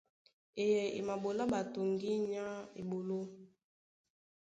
Eyɛy 0.63 0.87
é 0.97 0.99
maɓolá 1.07 1.43
ɓato 1.51 1.79
ŋgínya 1.91 2.43
á 2.53 2.67
eɓoló. 2.79 3.17